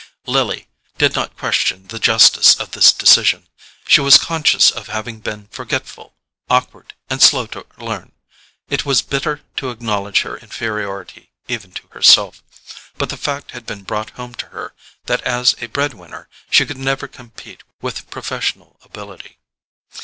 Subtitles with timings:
[0.25, 3.47] Lily did not question the justice of the decision.
[3.87, 6.15] She was conscious of having been forgetful,
[6.49, 8.11] awkward and slow to learn.
[8.67, 12.41] It was bitter to acknowledge her inferiority even to herself,
[12.97, 14.73] but the fact had been brought home to her
[15.05, 19.37] that as a bread winner she could never compete with professional ability.